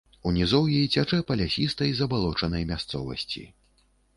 У 0.27 0.31
нізоўі 0.37 0.77
цячэ 0.95 1.19
па 1.27 1.37
лясістай 1.43 1.91
забалочанай 1.99 2.67
мясцовасці. 2.73 3.47